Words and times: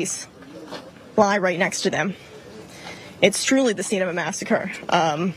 bodies 0.00 0.26
lie 1.16 1.38
right 1.38 1.58
next 1.58 1.82
to 1.82 1.90
them. 1.90 2.14
It's 3.20 3.44
truly 3.44 3.74
the 3.74 3.82
scene 3.82 4.00
of 4.00 4.08
a 4.08 4.14
massacre. 4.14 4.72
Um, 4.88 5.34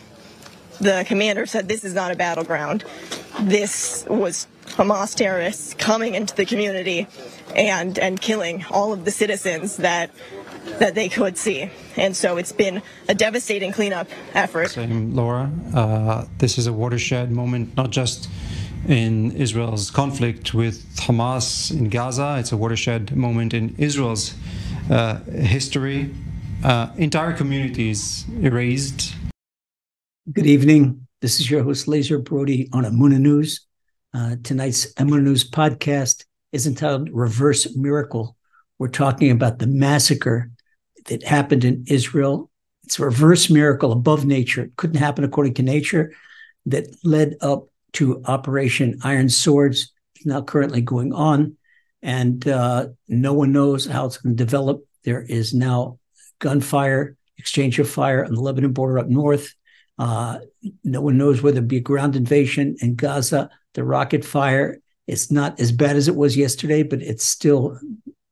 the 0.80 1.04
commander 1.06 1.46
said 1.46 1.68
this 1.68 1.84
is 1.84 1.94
not 1.94 2.12
a 2.12 2.16
battleground. 2.16 2.86
This 3.42 4.06
was 4.08 4.48
Hamas 4.78 5.16
terrorists 5.16 5.74
coming 5.74 6.16
into 6.16 6.34
the 6.36 6.46
community 6.46 7.08
and 7.56 8.00
and 8.00 8.22
killing 8.22 8.66
all 8.72 8.94
of 8.94 9.04
the 9.04 9.12
citizens 9.12 9.78
that 9.78 10.10
that 10.80 10.96
they 10.96 11.10
could 11.10 11.38
see. 11.38 11.70
And 11.98 12.16
so 12.16 12.38
it's 12.38 12.54
been 12.54 12.82
a 13.10 13.14
devastating 13.14 13.74
cleanup 13.74 14.08
effort. 14.34 14.70
Same, 14.70 15.14
Laura. 15.14 15.52
Uh, 15.76 16.26
this 16.38 16.58
is 16.58 16.68
a 16.68 16.74
watershed 16.74 17.32
moment, 17.32 17.76
not 17.76 17.90
just 17.92 18.30
in 18.88 19.32
Israel's 19.32 19.90
conflict 19.90 20.54
with 20.54 20.84
Hamas 20.96 21.72
in 21.72 21.90
Gaza, 21.90 22.38
it's 22.40 22.52
a 22.52 22.58
watershed 22.58 23.16
moment 23.16 23.54
in 23.54 23.76
Israel's 23.78 24.36
uh, 24.90 25.20
history. 25.24 26.14
Uh, 26.64 26.90
entire 26.98 27.34
communities 27.34 28.26
erased. 28.42 29.16
Good 30.32 30.46
evening. 30.46 31.08
This 31.22 31.40
is 31.40 31.50
your 31.50 31.64
host, 31.64 31.88
Lazer 31.88 32.24
Brody, 32.24 32.70
on 32.74 32.84
Emuna 32.84 33.20
News. 33.20 33.66
Uh, 34.14 34.36
tonight's 34.44 34.94
Emuna 34.94 35.24
News 35.24 35.50
podcast 35.50 36.26
is 36.52 36.68
entitled 36.68 37.10
Reverse 37.12 37.76
Miracle. 37.76 38.36
We're 38.80 38.90
talking 38.90 39.32
about 39.32 39.60
the 39.60 39.68
massacre 39.68 40.52
that 41.06 41.24
happened 41.24 41.64
in 41.66 41.86
Israel. 41.88 42.50
It's 42.84 43.00
a 43.00 43.06
reverse 43.06 43.50
miracle 43.50 43.92
above 43.92 44.26
nature. 44.26 44.64
It 44.64 44.76
couldn't 44.76 44.98
happen 44.98 45.24
according 45.24 45.54
to 45.56 45.64
nature 45.64 46.14
that 46.66 46.88
led 47.04 47.36
up 47.42 47.68
to 47.94 48.22
Operation 48.26 49.00
Iron 49.04 49.30
Swords. 49.30 49.92
It's 50.16 50.26
now 50.26 50.42
currently 50.42 50.82
going 50.82 51.14
on, 51.14 51.58
and 52.02 52.48
uh, 52.48 52.88
no 53.08 53.34
one 53.34 53.52
knows 53.52 53.86
how 53.86 54.06
it's 54.06 54.18
going 54.18 54.36
to 54.36 54.44
develop. 54.44 54.84
There 55.04 55.22
is 55.22 55.54
now 55.54 56.00
gunfire, 56.40 57.18
exchange 57.38 57.80
of 57.80 57.90
fire 57.90 58.26
on 58.26 58.34
the 58.34 58.42
Lebanon 58.42 58.74
border 58.74 59.00
up 59.00 59.08
north. 59.08 59.54
Uh, 59.98 60.40
no 60.84 61.02
one 61.02 61.18
knows 61.18 61.42
whether 61.42 61.60
it 61.60 61.68
be 61.68 61.78
a 61.78 61.82
ground 61.82 62.16
invasion 62.16 62.76
in 62.82 62.96
Gaza. 62.96 63.50
The 63.74 63.84
rocket 63.84 64.26
fire 64.26 64.80
is 65.08 65.32
not 65.32 65.60
as 65.60 65.72
bad 65.72 65.96
as 65.96 66.08
it 66.08 66.16
was 66.16 66.38
yesterday, 66.38 66.84
but 66.84 67.02
it's 67.02 67.24
still 67.24 67.80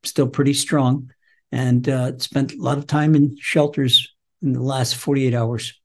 still 0.04 0.28
pretty 0.28 0.54
strong 0.54 1.12
and 1.52 1.88
uh, 1.88 2.18
spent 2.18 2.54
a 2.54 2.62
lot 2.62 2.78
of 2.78 2.88
time 2.88 3.14
in 3.16 3.38
shelters 3.40 4.14
in 4.42 4.54
the 4.54 4.62
last 4.62 4.96
48 4.96 5.34
hours. 5.34 5.80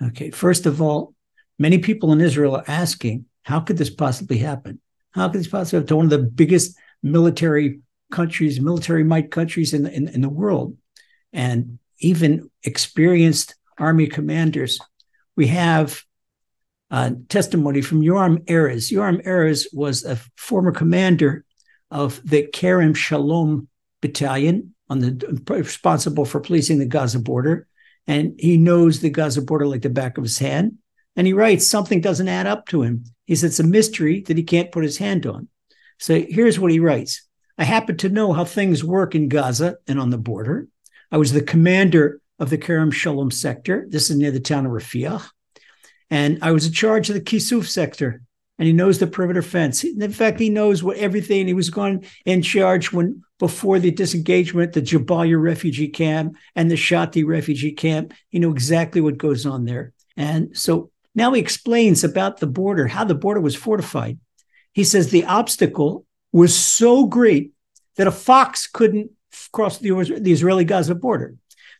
Okay, 0.00 0.30
first 0.30 0.66
of 0.66 0.80
all, 0.80 1.14
many 1.58 1.78
people 1.78 2.12
in 2.12 2.20
Israel 2.20 2.56
are 2.56 2.64
asking, 2.66 3.26
how 3.42 3.60
could 3.60 3.78
this 3.78 3.90
possibly 3.90 4.38
happen? 4.38 4.80
How 5.12 5.28
could 5.28 5.40
this 5.40 5.48
possibly 5.48 5.78
happen 5.78 5.88
to 5.88 5.96
one 5.96 6.06
of 6.06 6.10
the 6.10 6.18
biggest 6.18 6.76
military 7.02 7.80
countries, 8.10 8.60
military 8.60 9.04
might 9.04 9.30
countries 9.30 9.74
in, 9.74 9.86
in, 9.86 10.08
in 10.08 10.20
the 10.20 10.28
world? 10.28 10.76
And 11.32 11.78
even 12.00 12.50
experienced 12.62 13.54
army 13.78 14.06
commanders. 14.06 14.78
We 15.36 15.48
have 15.48 16.02
uh, 16.90 17.10
testimony 17.28 17.82
from 17.82 18.02
Yoram 18.02 18.44
Erez. 18.44 18.92
Yoram 18.92 19.24
Erez 19.24 19.66
was 19.72 20.04
a 20.04 20.18
former 20.36 20.72
commander 20.72 21.44
of 21.90 22.20
the 22.24 22.46
Kerem 22.52 22.94
Shalom 22.94 23.68
battalion 24.00 24.74
on 24.88 25.00
the 25.00 25.42
responsible 25.48 26.24
for 26.24 26.40
policing 26.40 26.78
the 26.78 26.86
Gaza 26.86 27.18
border, 27.18 27.66
and 28.06 28.34
he 28.38 28.56
knows 28.56 29.00
the 29.00 29.10
Gaza 29.10 29.42
border 29.42 29.66
like 29.66 29.82
the 29.82 29.90
back 29.90 30.16
of 30.16 30.24
his 30.24 30.38
hand. 30.38 30.78
And 31.18 31.26
he 31.26 31.34
writes 31.34 31.66
something 31.66 32.00
doesn't 32.00 32.28
add 32.28 32.46
up 32.46 32.66
to 32.68 32.82
him. 32.82 33.04
He 33.26 33.34
says 33.34 33.50
it's 33.50 33.60
a 33.60 33.64
mystery 33.64 34.22
that 34.22 34.38
he 34.38 34.44
can't 34.44 34.72
put 34.72 34.84
his 34.84 34.96
hand 34.96 35.26
on. 35.26 35.48
So 35.98 36.24
here's 36.26 36.58
what 36.58 36.70
he 36.70 36.80
writes: 36.80 37.28
I 37.58 37.64
happen 37.64 37.96
to 37.98 38.08
know 38.08 38.32
how 38.32 38.44
things 38.44 38.84
work 38.84 39.14
in 39.14 39.28
Gaza 39.28 39.76
and 39.88 40.00
on 40.00 40.10
the 40.10 40.16
border. 40.16 40.68
I 41.10 41.18
was 41.18 41.32
the 41.32 41.42
commander 41.42 42.20
of 42.38 42.50
the 42.50 42.56
Kerem 42.56 42.92
Shalom 42.92 43.32
sector. 43.32 43.84
This 43.88 44.10
is 44.10 44.16
near 44.16 44.30
the 44.30 44.38
town 44.38 44.64
of 44.64 44.72
Rafiah. 44.72 45.22
And 46.08 46.38
I 46.40 46.52
was 46.52 46.66
in 46.66 46.72
charge 46.72 47.10
of 47.10 47.14
the 47.14 47.20
Kisuf 47.20 47.66
sector 47.66 48.22
and 48.58 48.66
he 48.66 48.72
knows 48.72 48.98
the 48.98 49.06
perimeter 49.06 49.42
fence. 49.42 49.84
In 49.84 50.12
fact, 50.12 50.40
he 50.40 50.50
knows 50.50 50.82
what 50.82 50.96
everything. 50.96 51.46
He 51.46 51.54
was 51.54 51.70
going 51.70 52.04
in 52.24 52.42
charge 52.42 52.92
when 52.92 53.22
before 53.38 53.78
the 53.78 53.90
disengagement, 53.90 54.72
the 54.72 54.82
Jabalia 54.82 55.40
refugee 55.40 55.88
camp 55.88 56.36
and 56.56 56.70
the 56.70 56.74
Shati 56.74 57.26
refugee 57.26 57.72
camp. 57.72 58.14
He 58.28 58.38
knew 58.38 58.50
exactly 58.50 59.00
what 59.00 59.18
goes 59.18 59.46
on 59.46 59.64
there. 59.64 59.92
And 60.16 60.56
so 60.56 60.90
now 61.18 61.32
he 61.32 61.40
explains 61.40 62.04
about 62.04 62.38
the 62.38 62.46
border, 62.46 62.86
how 62.86 63.04
the 63.04 63.14
border 63.14 63.40
was 63.40 63.56
fortified. 63.56 64.18
He 64.72 64.84
says 64.84 65.10
the 65.10 65.24
obstacle 65.24 66.06
was 66.32 66.54
so 66.54 67.06
great 67.06 67.52
that 67.96 68.06
a 68.06 68.12
fox 68.12 68.66
couldn't 68.66 69.10
cross 69.52 69.78
the, 69.78 69.90
the 70.20 70.32
Israeli 70.32 70.64
Gaza 70.64 70.94
border. 70.94 71.34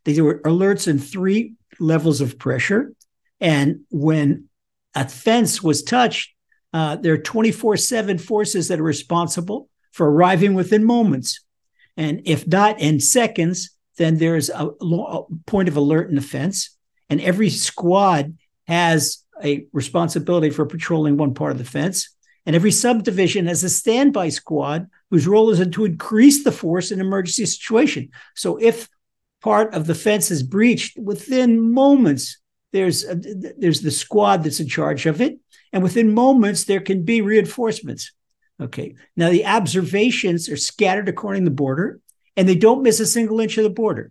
There 0.04 0.24
were 0.24 0.40
alerts 0.40 0.88
in 0.88 0.98
three 0.98 1.54
levels 1.78 2.20
of 2.20 2.38
pressure. 2.38 2.92
And 3.40 3.80
when 3.90 4.48
a 4.94 5.08
fence 5.08 5.62
was 5.62 5.82
touched, 5.82 6.34
uh, 6.72 6.96
there 6.96 7.14
are 7.14 7.18
24 7.18 7.76
7 7.76 8.18
forces 8.18 8.68
that 8.68 8.80
are 8.80 8.84
responsible 8.84 9.68
for 9.92 10.10
arriving 10.10 10.54
within 10.54 10.84
moments. 10.84 11.44
And 11.96 12.22
if 12.24 12.46
not 12.46 12.80
in 12.80 13.00
seconds, 13.00 13.70
then 13.96 14.18
there's 14.18 14.50
a, 14.50 14.68
a 14.80 15.22
point 15.46 15.68
of 15.68 15.76
alert 15.76 16.08
in 16.08 16.14
the 16.14 16.22
fence. 16.22 16.76
And 17.10 17.20
every 17.20 17.50
squad 17.50 18.36
has 18.66 19.24
a 19.42 19.66
responsibility 19.72 20.50
for 20.50 20.66
patrolling 20.66 21.16
one 21.16 21.34
part 21.34 21.52
of 21.52 21.58
the 21.58 21.64
fence. 21.64 22.14
And 22.46 22.56
every 22.56 22.70
subdivision 22.70 23.46
has 23.46 23.62
a 23.62 23.68
standby 23.68 24.30
squad 24.30 24.86
whose 25.10 25.26
role 25.26 25.50
is 25.50 25.66
to 25.66 25.84
increase 25.84 26.44
the 26.44 26.52
force 26.52 26.90
in 26.90 27.00
emergency 27.00 27.44
situation. 27.46 28.10
So 28.36 28.56
if 28.56 28.88
part 29.42 29.74
of 29.74 29.86
the 29.86 29.94
fence 29.94 30.30
is 30.30 30.42
breached 30.42 30.98
within 30.98 31.72
moments, 31.72 32.38
there's 32.72 33.04
uh, 33.04 33.16
a, 33.16 33.52
there's 33.58 33.80
the 33.80 33.90
squad 33.90 34.44
that's 34.44 34.60
in 34.60 34.68
charge 34.68 35.06
of 35.06 35.20
it 35.20 35.38
and 35.72 35.82
within 35.82 36.14
moments, 36.14 36.64
there 36.64 36.80
can 36.80 37.04
be 37.04 37.20
reinforcements. 37.20 38.12
Okay. 38.60 38.94
Now, 39.16 39.30
the 39.30 39.46
observations 39.46 40.48
are 40.48 40.56
scattered 40.56 41.08
according 41.08 41.44
to 41.44 41.50
the 41.50 41.56
border, 41.56 42.00
and 42.36 42.48
they 42.48 42.56
don't 42.56 42.82
miss 42.82 43.00
a 43.00 43.06
single 43.06 43.40
inch 43.40 43.56
of 43.58 43.64
the 43.64 43.70
border. 43.70 44.10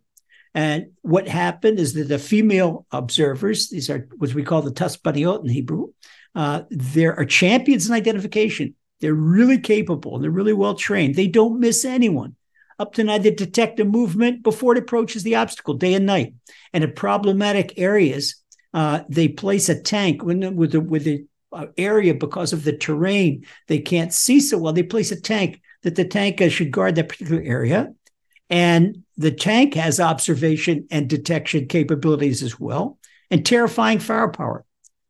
And 0.58 0.94
what 1.04 1.28
happened 1.28 1.78
is 1.78 1.94
that 1.94 2.08
the 2.08 2.18
female 2.18 2.88
observers, 2.92 3.70
these 3.70 3.92
are 3.92 4.08
what 4.18 4.34
we 4.34 4.42
call 4.42 4.64
the 4.64 4.72
Tatzpitaniyot 4.72 5.44
in 5.44 5.50
Hebrew, 5.50 5.90
uh, 6.34 6.64
there 6.72 7.16
are 7.16 7.26
champions 7.26 7.88
in 7.88 7.94
identification. 7.94 8.74
They're 9.00 9.14
really 9.14 9.60
capable. 9.60 10.16
and 10.16 10.24
They're 10.24 10.32
really 10.32 10.54
well 10.54 10.74
trained. 10.74 11.14
They 11.14 11.28
don't 11.28 11.60
miss 11.60 11.86
anyone. 11.86 12.36
Up 12.80 12.96
to 12.96 13.04
now, 13.04 13.20
they 13.20 13.30
detect 13.30 13.80
a 13.80 13.86
movement 13.86 14.42
before 14.42 14.76
it 14.76 14.80
approaches 14.82 15.22
the 15.22 15.36
obstacle, 15.36 15.76
day 15.76 15.94
and 15.94 16.08
night. 16.08 16.34
And 16.74 16.84
in 16.84 16.92
problematic 16.94 17.76
areas, 17.78 18.42
uh, 18.74 19.02
they 19.10 19.28
place 19.28 19.70
a 19.70 19.80
tank 19.80 20.24
with, 20.24 20.44
with 20.44 20.72
the, 20.72 20.82
with 20.82 21.04
the 21.04 21.26
uh, 21.52 21.68
area 21.78 22.16
because 22.16 22.52
of 22.52 22.64
the 22.64 22.76
terrain. 22.76 23.46
They 23.68 23.78
can't 23.78 24.12
see 24.12 24.40
so 24.40 24.58
well. 24.58 24.74
They 24.74 24.82
place 24.82 25.12
a 25.12 25.22
tank 25.22 25.62
that 25.84 25.94
the 25.94 26.06
tank 26.06 26.42
should 26.50 26.72
guard 26.72 26.96
that 26.96 27.10
particular 27.10 27.44
area. 27.44 27.94
And 28.50 29.04
the 29.18 29.32
tank 29.32 29.74
has 29.74 30.00
observation 30.00 30.88
and 30.92 31.10
detection 31.10 31.68
capabilities 31.68 32.44
as 32.44 32.60
well, 32.60 32.98
and 33.30 33.46
terrifying 33.46 34.00
firepower. 34.00 34.64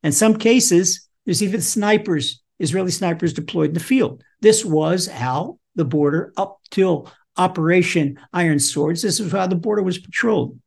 In 0.03 0.11
some 0.11 0.37
cases, 0.37 1.07
there's 1.25 1.43
even 1.43 1.61
snipers, 1.61 2.41
Israeli 2.59 2.91
snipers 2.91 3.33
deployed 3.33 3.69
in 3.69 3.73
the 3.73 3.79
field. 3.79 4.23
This 4.41 4.63
was 4.63 5.07
how 5.07 5.59
the 5.75 5.85
border, 5.85 6.33
up 6.37 6.59
till 6.71 7.11
Operation 7.35 8.19
Iron 8.33 8.59
Swords, 8.59 9.01
this 9.01 9.19
is 9.19 9.31
how 9.31 9.47
the 9.47 9.55
border 9.55 9.83
was 9.83 9.99
patrolled. 9.99 10.59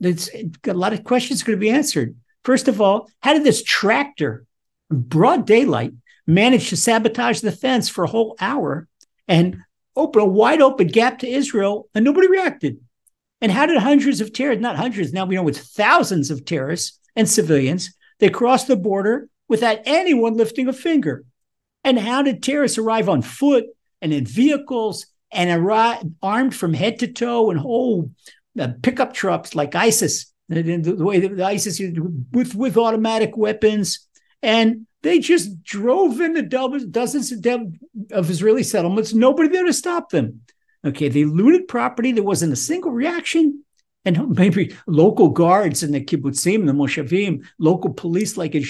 It's 0.00 0.28
got 0.62 0.76
a 0.76 0.78
lot 0.78 0.92
of 0.92 1.04
questions 1.04 1.42
going 1.42 1.56
to 1.56 1.60
be 1.60 1.70
answered. 1.70 2.16
First 2.44 2.68
of 2.68 2.80
all, 2.80 3.08
how 3.22 3.32
did 3.32 3.44
this 3.44 3.62
tractor 3.62 4.44
broad 4.90 5.46
daylight, 5.46 5.92
manage 6.26 6.68
to 6.70 6.76
sabotage 6.76 7.40
the 7.40 7.52
fence 7.52 7.88
for 7.88 8.04
a 8.04 8.08
whole 8.08 8.36
hour 8.40 8.88
and 9.28 9.58
open 9.96 10.22
a 10.22 10.26
wide 10.26 10.60
open 10.60 10.86
gap 10.86 11.18
to 11.20 11.28
Israel, 11.28 11.88
and 11.94 12.04
nobody 12.04 12.28
reacted. 12.28 12.78
And 13.40 13.50
how 13.50 13.66
did 13.66 13.78
hundreds 13.78 14.20
of 14.20 14.32
terrorists, 14.32 14.62
not 14.62 14.76
hundreds, 14.76 15.12
now 15.12 15.24
we 15.24 15.34
know 15.34 15.48
it's 15.48 15.74
thousands 15.74 16.30
of 16.30 16.44
terrorists 16.44 16.98
and 17.16 17.28
civilians, 17.28 17.94
they 18.18 18.28
crossed 18.28 18.68
the 18.68 18.76
border 18.76 19.28
without 19.48 19.80
anyone 19.84 20.36
lifting 20.36 20.68
a 20.68 20.72
finger? 20.72 21.24
And 21.82 21.98
how 21.98 22.22
did 22.22 22.42
terrorists 22.42 22.78
arrive 22.78 23.08
on 23.08 23.22
foot 23.22 23.64
and 24.02 24.12
in 24.12 24.26
vehicles 24.26 25.06
and 25.32 25.50
arrive 25.50 26.02
armed 26.22 26.54
from 26.54 26.74
head 26.74 26.98
to 26.98 27.08
toe 27.08 27.50
and 27.50 27.58
whole 27.58 28.10
uh, 28.58 28.68
pickup 28.82 29.14
trucks 29.14 29.54
like 29.54 29.74
ISIS, 29.74 30.32
the, 30.48 30.62
the 30.62 31.04
way 31.04 31.20
that 31.20 31.36
the 31.36 31.44
ISIS 31.44 31.80
with, 32.32 32.54
with 32.54 32.76
automatic 32.76 33.36
weapons, 33.36 34.06
and 34.42 34.86
they 35.02 35.18
just 35.18 35.62
drove 35.62 36.20
into 36.20 36.42
dozens 36.42 37.32
of 38.10 38.30
Israeli 38.30 38.62
settlements. 38.62 39.14
Nobody 39.14 39.48
there 39.48 39.64
to 39.64 39.72
stop 39.72 40.10
them. 40.10 40.42
Okay, 40.84 41.08
they 41.08 41.24
looted 41.24 41.68
property. 41.68 42.12
There 42.12 42.22
wasn't 42.22 42.52
a 42.52 42.56
single 42.56 42.90
reaction. 42.90 43.64
and 44.04 44.30
maybe 44.38 44.74
local 44.86 45.28
guards 45.28 45.82
in 45.82 45.92
the 45.92 46.04
kibbutzim, 46.04 46.66
the 46.66 46.72
moshavim, 46.72 47.46
local 47.58 47.92
police 47.92 48.36
like 48.36 48.54
in 48.54 48.62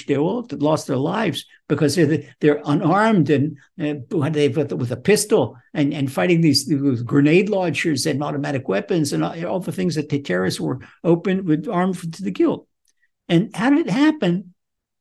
that 0.48 0.62
lost 0.62 0.86
their 0.86 0.96
lives 0.96 1.46
because 1.68 1.94
they're 1.94 2.22
they're 2.40 2.62
unarmed 2.64 3.30
and 3.30 3.56
uh, 3.80 3.94
they 4.30 4.48
with 4.48 4.92
a 4.92 4.96
pistol 4.96 5.56
and, 5.74 5.94
and 5.94 6.12
fighting 6.12 6.40
these 6.40 6.64
grenade 7.02 7.48
launchers 7.48 8.06
and 8.06 8.22
automatic 8.22 8.68
weapons 8.68 9.12
and 9.12 9.24
all, 9.24 9.46
all 9.46 9.60
the 9.60 9.72
things 9.72 9.94
that 9.96 10.08
the 10.08 10.20
terrorists 10.20 10.60
were 10.60 10.78
open 11.04 11.44
with 11.44 11.68
armed 11.68 12.12
to 12.14 12.22
the 12.22 12.30
guilt. 12.30 12.66
And 13.28 13.54
how 13.54 13.70
did 13.70 13.86
it 13.86 13.90
happen 13.90 14.54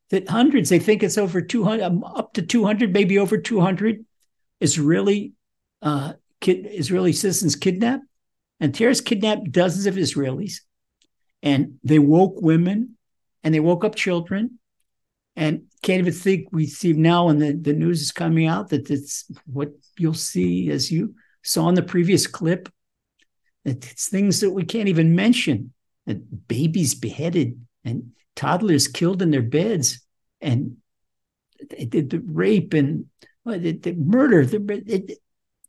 that 0.09 0.29
hundreds? 0.29 0.69
They 0.69 0.79
think 0.79 1.03
it's 1.03 1.17
over 1.17 1.41
two 1.41 1.63
hundred, 1.63 1.83
um, 1.83 2.03
up 2.03 2.33
to 2.33 2.41
two 2.41 2.65
hundred, 2.65 2.93
maybe 2.93 3.19
over 3.19 3.37
two 3.37 3.59
hundred 3.59 4.05
Israeli 4.59 5.33
uh, 5.81 6.13
kid, 6.41 6.67
Israeli 6.69 7.13
citizens 7.13 7.55
kidnapped 7.55 8.03
and 8.59 8.73
terrorists 8.73 9.03
kidnapped 9.03 9.51
dozens 9.51 9.85
of 9.85 9.95
Israelis, 9.95 10.61
and 11.41 11.79
they 11.83 11.99
woke 11.99 12.41
women, 12.41 12.97
and 13.43 13.53
they 13.53 13.59
woke 13.59 13.85
up 13.85 13.95
children, 13.95 14.59
and 15.35 15.63
can't 15.81 15.99
even 15.99 16.13
think. 16.13 16.49
We 16.51 16.65
see 16.67 16.93
now, 16.93 17.29
and 17.29 17.41
the, 17.41 17.53
the 17.53 17.73
news 17.73 18.01
is 18.01 18.11
coming 18.11 18.47
out 18.47 18.69
that 18.69 18.89
it's 18.89 19.25
what 19.45 19.69
you'll 19.97 20.13
see 20.13 20.69
as 20.71 20.91
you 20.91 21.15
saw 21.43 21.69
in 21.69 21.75
the 21.75 21.81
previous 21.81 22.27
clip. 22.27 22.69
That 23.65 23.89
it's 23.91 24.09
things 24.09 24.41
that 24.41 24.51
we 24.51 24.63
can't 24.63 24.89
even 24.89 25.15
mention. 25.15 25.73
That 26.05 26.47
babies 26.47 26.95
beheaded 26.95 27.59
and 27.83 28.11
toddlers 28.39 28.87
killed 28.87 29.21
in 29.21 29.31
their 29.31 29.41
beds, 29.41 29.99
and 30.39 30.77
the, 31.69 32.01
the 32.01 32.21
rape 32.25 32.73
and 32.73 33.05
the, 33.45 33.73
the 33.73 33.93
murder, 33.93 34.45
the, 34.45 35.17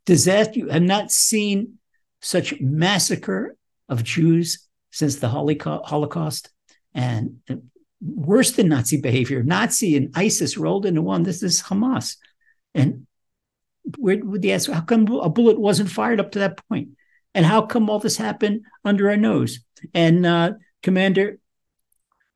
disaster. 0.07 0.61
You 0.61 0.69
have 0.69 0.83
not 0.83 1.11
seen 1.11 1.79
such 2.21 2.61
massacre 2.61 3.57
of 3.89 4.05
Jews 4.05 4.69
since 4.91 5.17
the 5.17 5.29
Holocaust 5.29 6.51
and 6.95 7.41
worse 8.01 8.53
than 8.53 8.69
Nazi 8.69 9.01
behavior. 9.01 9.43
Nazi 9.43 9.97
and 9.97 10.13
ISIS 10.15 10.57
rolled 10.57 10.87
into 10.87 11.03
one. 11.03 11.25
This 11.25 11.43
is 11.43 11.61
Hamas. 11.63 12.17
And 12.73 13.07
where 13.99 14.25
would 14.25 14.43
the 14.43 14.53
ask, 14.53 14.71
how 14.71 14.83
come 14.83 15.09
a 15.09 15.29
bullet 15.29 15.59
wasn't 15.59 15.91
fired 15.91 16.21
up 16.21 16.33
to 16.33 16.41
that 16.41 16.61
point? 16.69 16.91
And 17.35 17.45
how 17.45 17.63
come 17.63 17.91
all 17.91 17.99
this 17.99 18.17
happened 18.17 18.63
under 18.85 19.11
our 19.11 19.17
nose? 19.17 19.59
And 19.93 20.25
uh, 20.25 20.53
Commander 20.85 21.40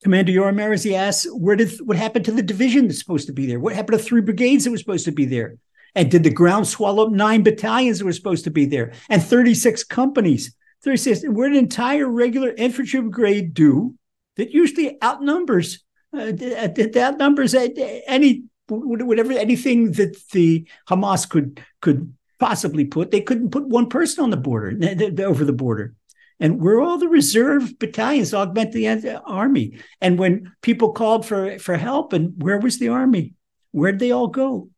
Commander 0.04 0.32
Yoram 0.32 0.60
Erez, 0.60 0.84
he 0.84 0.94
asks, 0.94 1.26
where 1.32 1.56
did 1.56 1.72
what 1.80 1.96
happened 1.96 2.26
to 2.26 2.32
the 2.32 2.42
division 2.42 2.86
that's 2.86 2.98
supposed 2.98 3.26
to 3.26 3.32
be 3.32 3.46
there? 3.46 3.58
What 3.58 3.72
happened 3.72 3.98
to 3.98 4.04
three 4.04 4.20
brigades 4.20 4.64
that 4.64 4.70
were 4.70 4.76
supposed 4.76 5.06
to 5.06 5.12
be 5.12 5.24
there? 5.24 5.56
And 5.94 6.10
did 6.10 6.24
the 6.24 6.30
ground 6.30 6.68
swallow 6.68 7.06
up 7.06 7.12
nine 7.12 7.42
battalions 7.42 7.98
that 7.98 8.04
were 8.04 8.12
supposed 8.12 8.44
to 8.44 8.50
be 8.50 8.66
there 8.66 8.92
and 9.08 9.22
36 9.22 9.82
companies? 9.84 10.54
36. 10.82 11.22
Where 11.28 11.48
an 11.48 11.56
entire 11.56 12.06
regular 12.06 12.50
infantry 12.50 13.00
brigade 13.00 13.54
do 13.54 13.94
that 14.36 14.50
usually 14.50 14.98
outnumbers 15.02 15.82
uh, 16.12 16.32
that 16.32 16.96
outnumbers 16.96 17.54
any 17.54 18.44
whatever 18.68 19.32
anything 19.32 19.92
that 19.92 20.16
the 20.32 20.68
Hamas 20.88 21.28
could 21.28 21.64
could 21.80 22.12
possibly 22.38 22.84
put. 22.84 23.10
They 23.10 23.22
couldn't 23.22 23.50
put 23.50 23.66
one 23.66 23.88
person 23.88 24.22
on 24.24 24.30
the 24.30 24.36
border 24.36 24.76
over 25.24 25.44
the 25.44 25.52
border. 25.52 25.94
And 26.40 26.60
we're 26.60 26.80
all 26.80 26.98
the 26.98 27.08
reserve 27.08 27.78
battalions 27.78 28.30
to 28.30 28.38
augment 28.38 28.72
the 28.72 29.22
army. 29.24 29.78
And 30.00 30.18
when 30.18 30.52
people 30.62 30.92
called 30.92 31.24
for, 31.24 31.58
for 31.58 31.76
help, 31.76 32.12
and 32.12 32.42
where 32.42 32.58
was 32.58 32.78
the 32.78 32.88
army? 32.88 33.34
Where'd 33.70 33.98
they 33.98 34.10
all 34.10 34.28
go? 34.28 34.68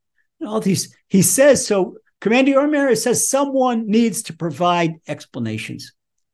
all 0.44 0.60
these 0.60 0.94
he 1.08 1.22
says 1.22 1.66
so 1.66 1.96
commander 2.20 2.52
Ormera 2.52 2.96
says 2.96 3.28
someone 3.28 3.86
needs 3.86 4.22
to 4.24 4.36
provide 4.36 4.94
explanations 5.06 5.92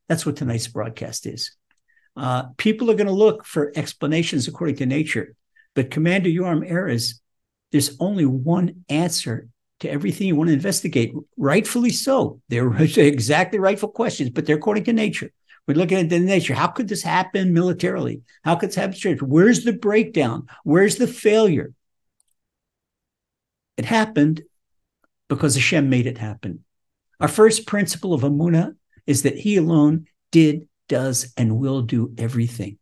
that's 0.09 0.27
what 0.27 0.37
tonight's 0.37 0.69
broadcast 0.69 1.27
is 1.27 1.55
uh, 2.17 2.45
people 2.59 2.91
are 2.91 2.95
going 2.95 3.07
to 3.07 3.13
look 3.13 3.45
for 3.45 3.73
explanations 3.77 4.49
according 4.49 4.77
to 4.77 4.87
nature 4.87 5.35
but 5.75 5.91
commander 5.91 6.29
Yoram 6.29 6.69
Erez, 6.69 7.15
there's 7.71 7.97
only 7.99 8.27
one 8.27 8.85
answer 8.91 9.49
to 9.83 9.91
everything 9.91 10.27
you 10.27 10.37
want 10.37 10.49
to 10.49 10.55
investigate 10.55 11.13
rightfully 11.37 11.91
so 11.91 12.41
they're 12.49 12.73
exactly 12.75 13.59
rightful 13.59 13.89
questions 13.89 14.31
but 14.31 14.47
they're 14.47 14.57
according 14.57 14.85
to 14.85 14.93
nature 14.93 15.31
we're 15.67 15.77
looking 15.77 15.99
at 15.99 16.09
the 16.09 16.19
nature. 16.19 16.55
How 16.55 16.67
could 16.67 16.89
this 16.89 17.03
happen 17.03 17.55
militarily? 17.55 18.23
How 18.43 18.57
could 18.57 18.71
this 18.71 18.77
happen? 18.77 18.95
Straight? 18.95 19.23
Where's 19.23 19.65
the 19.65 19.73
breakdown? 19.73 20.49
Where's 20.65 20.97
the 20.97 21.07
failure? 21.07 21.73
It 23.77 23.85
happened 23.85 24.43
because 25.29 25.55
Hashem 25.55 25.89
made 25.89 26.07
it 26.07 26.19
happen. 26.19 26.65
Our 27.21 27.29
first 27.29 27.67
principle 27.67 28.13
of 28.13 28.23
Emuna 28.23 28.75
is 29.07 29.23
that 29.23 29.39
He 29.39 29.57
alone 29.57 30.07
did, 30.33 30.69
does, 30.89 31.33
and 31.37 31.59
will 31.59 31.83
do 31.83 32.13
everything. 32.19 32.79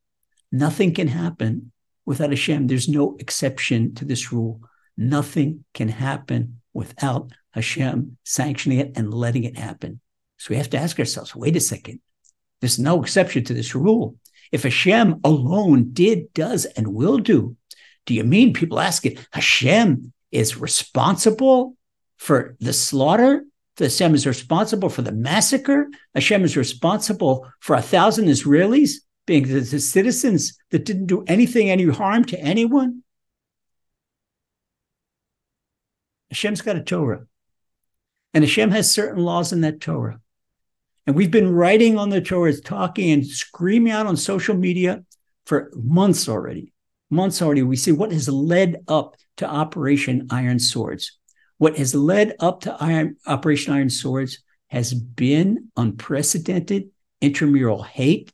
Nothing 0.51 0.95
can 0.95 1.09
happen 1.09 1.73
without 2.07 2.31
Hashem. 2.31 2.67
There's 2.67 2.89
no 2.89 3.17
exception 3.21 3.95
to 3.97 4.05
this 4.07 4.33
rule. 4.33 4.63
Nothing 4.97 5.65
can 5.75 5.89
happen 5.89 6.60
without 6.73 7.33
Hashem 7.51 8.17
sanctioning 8.25 8.81
it 8.81 8.93
and 8.97 9.13
letting 9.13 9.45
it 9.45 9.59
happen. 9.59 10.01
So 10.39 10.49
we 10.51 10.57
have 10.57 10.71
to 10.71 10.79
ask 10.79 10.99
ourselves 10.99 11.35
wait 11.35 11.57
a 11.57 11.61
second. 11.61 12.01
There's 12.61 12.79
no 12.79 13.03
exception 13.03 13.45
to 13.45 13.55
this 13.55 13.75
rule. 13.75 14.17
If 14.53 14.65
Hashem 14.65 15.21
alone 15.25 15.91
did, 15.93 16.33
does, 16.35 16.65
and 16.65 16.95
will 16.95 17.19
do, 17.19 17.57
do 18.07 18.15
you 18.15 18.25
mean 18.25 18.53
people 18.53 18.81
ask 18.81 19.07
it, 19.07 19.27
Hashem 19.33 20.13
is 20.33 20.57
responsible 20.57 21.77
for 22.17 22.57
the 22.61 22.73
slaughter. 22.73 23.45
Hashem 23.79 24.15
is 24.15 24.27
responsible 24.27 24.89
for 24.89 25.03
the 25.03 25.13
massacre. 25.13 25.89
Hashem 26.15 26.45
is 26.45 26.57
responsible 26.57 27.51
for 27.61 27.77
a 27.77 27.83
thousand 27.83 28.27
Israelis 28.27 28.93
being 29.27 29.47
the, 29.47 29.61
the 29.61 29.81
citizens 29.81 30.59
that 30.71 30.85
didn't 30.85 31.07
do 31.07 31.25
anything, 31.27 31.71
any 31.71 31.87
harm 31.87 32.25
to 32.27 32.39
anyone. 32.39 33.03
Hashem's 36.31 36.63
got 36.63 36.77
a 36.77 36.83
Torah. 36.83 37.27
And 38.33 38.45
Hashem 38.45 38.71
has 38.71 38.93
certain 38.93 39.23
laws 39.23 39.53
in 39.53 39.63
that 39.63 39.81
Torah. 39.81 40.21
And 41.07 41.17
we've 41.17 41.31
been 41.31 41.53
writing 41.53 41.99
on 41.99 42.11
the 42.11 42.21
Torah, 42.21 42.57
talking 42.61 43.11
and 43.11 43.27
screaming 43.27 43.93
out 43.93 44.07
on 44.07 44.17
social 44.17 44.55
media 44.55 45.05
for 45.47 45.71
months 45.75 46.29
already. 46.29 46.73
Months 47.11 47.43
already. 47.43 47.63
We 47.63 47.77
see 47.77 47.91
what 47.93 48.13
has 48.13 48.29
led 48.29 48.77
up 48.87 49.17
to 49.39 49.47
Operation 49.47 50.29
Iron 50.31 50.61
Swords. 50.61 51.19
What 51.59 51.77
has 51.77 51.95
led 51.95 52.37
up 52.39 52.61
to 52.61 52.77
Iron, 52.81 53.17
Operation 53.27 53.73
Iron 53.75 53.91
Swords 53.91 54.43
has 54.69 54.95
been 54.95 55.71
unprecedented 55.77 56.91
intramural 57.21 57.83
hate 57.83 58.33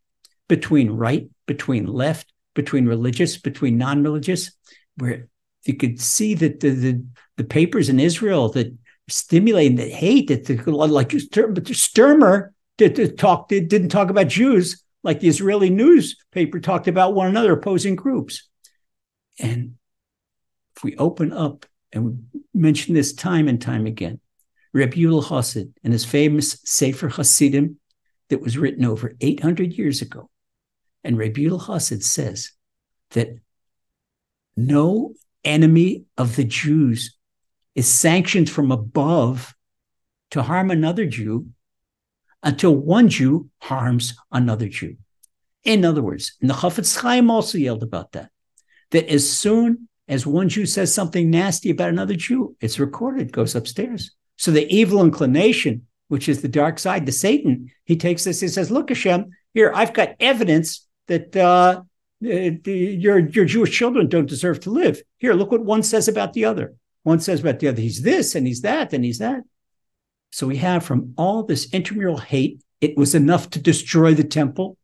between 0.48 0.90
right, 0.90 1.30
between 1.46 1.86
left, 1.86 2.32
between 2.54 2.86
religious, 2.86 3.38
between 3.38 3.78
non-religious, 3.78 4.52
where 4.96 5.28
you 5.68 5.74
could 5.74 6.00
see 6.00 6.34
that 6.34 6.60
the, 6.60 6.70
the, 6.70 7.04
the 7.36 7.44
papers 7.44 7.88
in 7.88 8.00
Israel 8.00 8.48
that 8.50 8.74
stimulating 9.08 9.76
the 9.76 9.88
hate 9.88 10.28
that 10.28 10.46
the, 10.46 10.70
like 10.70 11.12
Sturmer 11.12 12.52
did, 12.76 12.94
did 12.94 13.18
talk 13.18 13.48
did, 13.48 13.68
didn't 13.68 13.90
talk 13.90 14.10
about 14.10 14.28
Jews 14.28 14.82
like 15.02 15.20
the 15.20 15.28
Israeli 15.28 15.70
newspaper 15.70 16.58
talked 16.58 16.88
about 16.88 17.14
one 17.14 17.28
another 17.28 17.52
opposing 17.52 17.94
groups. 17.94 18.48
And 19.38 19.76
if 20.76 20.82
we 20.82 20.96
open 20.96 21.32
up 21.32 21.64
and 21.92 22.04
we 22.04 22.40
mention 22.52 22.94
this 22.94 23.12
time 23.12 23.46
and 23.46 23.62
time 23.62 23.86
again, 23.86 24.18
Rabbi 24.72 24.96
Yehuda 24.96 25.24
Chassid 25.24 25.72
in 25.84 25.92
his 25.92 26.04
famous 26.04 26.60
Sefer 26.64 27.08
Hasidim 27.08 27.78
that 28.28 28.42
was 28.42 28.58
written 28.58 28.84
over 28.84 29.14
800 29.20 29.72
years 29.74 30.02
ago, 30.02 30.28
and 31.04 31.16
Rabbi 31.16 31.42
Yehuda 31.42 31.62
Chassid 31.62 32.02
says 32.02 32.50
that 33.10 33.28
no 34.56 35.14
enemy 35.46 36.04
of 36.18 36.36
the 36.36 36.44
Jews 36.44 37.16
is 37.74 37.86
sanctioned 37.86 38.50
from 38.50 38.72
above 38.72 39.54
to 40.32 40.42
harm 40.42 40.70
another 40.70 41.06
Jew 41.06 41.48
until 42.42 42.74
one 42.74 43.08
Jew 43.08 43.50
harms 43.58 44.14
another 44.32 44.68
Jew. 44.68 44.96
In 45.64 45.84
other 45.84 46.02
words, 46.02 46.36
and 46.40 46.48
the 46.48 46.54
Chafetz 46.54 47.00
Chaim 47.00 47.30
also 47.30 47.58
yelled 47.58 47.82
about 47.82 48.12
that, 48.12 48.30
that 48.90 49.08
as 49.08 49.28
soon 49.30 49.88
as 50.08 50.26
one 50.26 50.48
Jew 50.48 50.66
says 50.66 50.94
something 50.94 51.30
nasty 51.30 51.70
about 51.70 51.88
another 51.88 52.14
Jew, 52.14 52.56
it's 52.60 52.78
recorded, 52.78 53.32
goes 53.32 53.54
upstairs. 53.54 54.12
So 54.36 54.50
the 54.50 54.72
evil 54.72 55.02
inclination, 55.02 55.86
which 56.08 56.28
is 56.28 56.42
the 56.42 56.48
dark 56.48 56.78
side, 56.78 57.06
the 57.06 57.12
Satan, 57.12 57.70
he 57.84 57.96
takes 57.96 58.24
this, 58.24 58.40
he 58.40 58.48
says, 58.48 58.70
Look, 58.70 58.90
Hashem, 58.90 59.30
here, 59.54 59.72
I've 59.74 59.92
got 59.92 60.14
evidence 60.20 60.86
that 61.08 61.34
uh, 61.34 61.82
Uh, 62.24 62.58
your, 62.64 63.18
your 63.18 63.44
Jewish 63.44 63.76
children 63.76 64.08
don't 64.08 64.28
deserve 64.28 64.60
to 64.60 64.70
live. 64.70 65.02
Here, 65.18 65.34
look 65.34 65.50
what 65.50 65.64
one 65.64 65.82
says 65.82 66.08
about 66.08 66.32
the 66.32 66.44
other. 66.44 66.74
One 67.02 67.20
says 67.20 67.40
about 67.40 67.60
the 67.60 67.68
other, 67.68 67.80
he's 67.80 68.02
this 68.02 68.34
and 68.34 68.46
he's 68.46 68.62
that 68.62 68.92
and 68.92 69.04
he's 69.04 69.18
that. 69.18 69.42
So 70.32 70.46
we 70.46 70.56
have 70.56 70.84
from 70.84 71.14
all 71.16 71.42
this 71.42 71.72
intramural 71.72 72.18
hate, 72.18 72.62
it 72.80 72.96
was 72.96 73.14
enough 73.14 73.50
to 73.50 73.60
destroy 73.60 74.14
the 74.14 74.24
temple. 74.24 74.76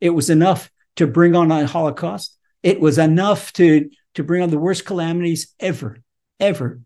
It 0.00 0.10
was 0.10 0.30
enough 0.30 0.70
to 0.96 1.06
bring 1.06 1.34
on 1.34 1.50
a 1.50 1.66
Holocaust. 1.66 2.38
It 2.62 2.80
was 2.80 2.98
enough 2.98 3.52
to 3.54 3.90
to 4.14 4.24
bring 4.24 4.42
on 4.42 4.50
the 4.50 4.58
worst 4.58 4.86
calamities 4.86 5.54
ever, 5.60 6.02
ever. 6.40 6.80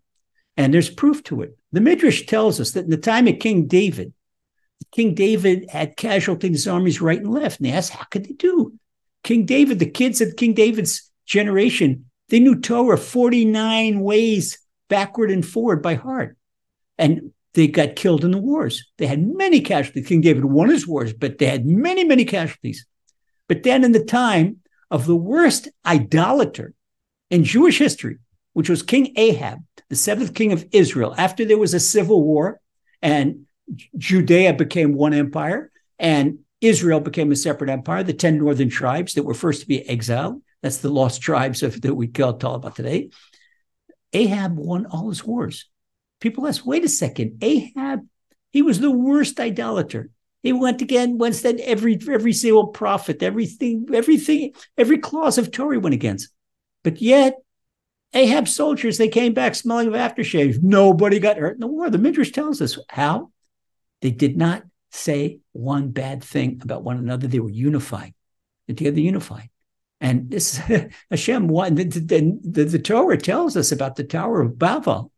And 0.56 0.74
there's 0.74 0.90
proof 0.90 1.22
to 1.24 1.42
it. 1.42 1.56
The 1.72 1.80
Midrash 1.80 2.26
tells 2.26 2.60
us 2.60 2.72
that 2.72 2.84
in 2.84 2.90
the 2.90 2.96
time 2.96 3.28
of 3.28 3.38
King 3.38 3.66
David, 3.66 4.12
King 4.90 5.14
David 5.14 5.70
had 5.70 5.96
casualties 5.96 6.48
in 6.48 6.52
his 6.54 6.68
armies 6.68 7.00
right 7.00 7.20
and 7.20 7.32
left. 7.32 7.60
And 7.60 7.66
they 7.68 7.72
asked, 7.72 7.92
how 7.92 8.04
could 8.04 8.24
they 8.24 8.32
do? 8.32 8.74
King 9.22 9.44
David, 9.44 9.78
the 9.78 9.90
kids 9.90 10.20
of 10.20 10.36
King 10.36 10.54
David's 10.54 11.10
generation, 11.26 12.06
they 12.28 12.40
knew 12.40 12.60
Torah 12.60 12.96
49 12.96 14.00
ways 14.00 14.58
backward 14.88 15.30
and 15.30 15.46
forward 15.46 15.82
by 15.82 15.94
heart. 15.94 16.36
And 16.98 17.32
they 17.54 17.66
got 17.66 17.96
killed 17.96 18.24
in 18.24 18.30
the 18.30 18.38
wars. 18.38 18.84
They 18.98 19.06
had 19.06 19.26
many 19.26 19.60
casualties. 19.60 20.06
King 20.06 20.20
David 20.20 20.44
won 20.44 20.68
his 20.68 20.86
wars, 20.86 21.12
but 21.12 21.38
they 21.38 21.46
had 21.46 21.66
many, 21.66 22.04
many 22.04 22.24
casualties. 22.24 22.86
But 23.48 23.64
then, 23.64 23.82
in 23.82 23.92
the 23.92 24.04
time 24.04 24.58
of 24.90 25.06
the 25.06 25.16
worst 25.16 25.68
idolater 25.84 26.74
in 27.30 27.44
Jewish 27.44 27.78
history, 27.78 28.18
which 28.52 28.68
was 28.68 28.82
King 28.82 29.12
Ahab, 29.16 29.58
the 29.88 29.96
seventh 29.96 30.34
king 30.34 30.52
of 30.52 30.64
Israel, 30.72 31.14
after 31.18 31.44
there 31.44 31.58
was 31.58 31.74
a 31.74 31.80
civil 31.80 32.22
war 32.22 32.60
and 33.02 33.46
Judea 33.96 34.54
became 34.54 34.94
one 34.94 35.14
empire 35.14 35.70
and 35.98 36.38
Israel 36.60 37.00
became 37.00 37.32
a 37.32 37.36
separate 37.36 37.70
empire, 37.70 38.02
the 38.02 38.12
10 38.12 38.38
northern 38.38 38.68
tribes 38.68 39.14
that 39.14 39.22
were 39.22 39.34
first 39.34 39.62
to 39.62 39.68
be 39.68 39.88
exiled. 39.88 40.42
That's 40.62 40.78
the 40.78 40.90
lost 40.90 41.22
tribes 41.22 41.62
of, 41.62 41.80
that 41.82 41.94
we 41.94 42.08
talk 42.08 42.42
about 42.42 42.76
today. 42.76 43.10
Ahab 44.12 44.56
won 44.56 44.86
all 44.86 45.08
his 45.08 45.24
wars. 45.24 45.66
People 46.20 46.46
ask, 46.46 46.66
wait 46.66 46.84
a 46.84 46.88
second, 46.88 47.38
Ahab, 47.42 48.00
he 48.50 48.62
was 48.62 48.80
the 48.80 48.90
worst 48.90 49.40
idolater. 49.40 50.10
He 50.42 50.52
went 50.52 50.82
again, 50.82 51.18
once 51.18 51.42
then 51.42 51.60
every 51.62 51.98
every 52.08 52.32
single 52.32 52.68
prophet, 52.68 53.22
everything, 53.22 53.86
everything, 53.92 54.52
every 54.76 54.98
clause 54.98 55.38
of 55.38 55.50
Torah 55.50 55.78
went 55.78 55.94
against. 55.94 56.30
But 56.82 57.00
yet, 57.00 57.36
Ahab's 58.14 58.54
soldiers, 58.54 58.98
they 58.98 59.08
came 59.08 59.34
back 59.34 59.54
smelling 59.54 59.88
of 59.88 59.94
aftershave. 59.94 60.62
Nobody 60.62 61.20
got 61.20 61.36
hurt 61.36 61.54
in 61.54 61.60
the 61.60 61.66
war. 61.66 61.90
The 61.90 61.98
Midrash 61.98 62.32
tells 62.32 62.60
us 62.60 62.78
how. 62.88 63.30
They 64.00 64.10
did 64.10 64.36
not 64.38 64.62
say 64.90 65.40
one 65.52 65.90
bad 65.90 66.22
thing 66.22 66.60
about 66.62 66.84
one 66.84 66.98
another. 66.98 67.26
They 67.26 67.40
were 67.40 67.50
unified. 67.50 68.14
They're 68.66 68.76
together 68.76 69.00
unified. 69.00 69.50
And 70.00 70.30
this 70.30 70.56
Hashem, 71.10 71.46
the, 71.46 71.84
the, 71.84 72.38
the, 72.42 72.64
the, 72.64 72.78
Torah 72.78 73.18
tells 73.18 73.56
us 73.56 73.72
about 73.72 73.96
the 73.96 74.04
Tower 74.04 74.40
of 74.40 74.58
Babel. 74.58 75.12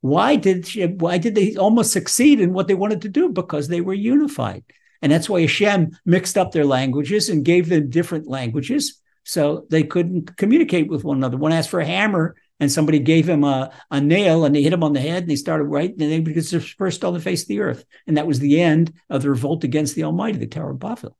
Why 0.00 0.36
did 0.36 0.68
why 1.00 1.18
did 1.18 1.36
they 1.36 1.54
almost 1.54 1.92
succeed 1.92 2.40
in 2.40 2.52
what 2.52 2.66
they 2.66 2.74
wanted 2.74 3.02
to 3.02 3.08
do? 3.08 3.28
Because 3.28 3.68
they 3.68 3.80
were 3.80 3.94
unified. 3.94 4.64
And 5.00 5.12
that's 5.12 5.28
why 5.28 5.42
Hashem 5.42 5.96
mixed 6.04 6.36
up 6.36 6.52
their 6.52 6.64
languages 6.64 7.28
and 7.28 7.44
gave 7.44 7.68
them 7.68 7.90
different 7.90 8.26
languages 8.26 9.00
so 9.24 9.66
they 9.70 9.84
couldn't 9.84 10.36
communicate 10.36 10.88
with 10.88 11.04
one 11.04 11.18
another. 11.18 11.36
One 11.36 11.52
asked 11.52 11.70
for 11.70 11.80
a 11.80 11.86
hammer 11.86 12.34
and 12.62 12.70
somebody 12.70 13.00
gave 13.00 13.28
him 13.28 13.42
a, 13.42 13.72
a 13.90 14.00
nail 14.00 14.44
and 14.44 14.54
they 14.54 14.62
hit 14.62 14.72
him 14.72 14.84
on 14.84 14.92
the 14.92 15.00
head 15.00 15.24
and 15.24 15.30
they 15.30 15.34
started 15.34 15.64
writing 15.64 16.00
and 16.00 16.12
they 16.12 16.20
because 16.20 16.48
dispersed 16.48 17.04
on 17.04 17.12
the 17.12 17.18
face 17.18 17.42
of 17.42 17.48
the 17.48 17.58
earth. 17.58 17.84
And 18.06 18.16
that 18.16 18.26
was 18.28 18.38
the 18.38 18.60
end 18.60 18.92
of 19.10 19.22
the 19.22 19.30
revolt 19.30 19.64
against 19.64 19.96
the 19.96 20.04
Almighty, 20.04 20.38
the 20.38 20.46
Tower 20.46 20.70
of 20.70 20.78
Babel. 20.78 21.18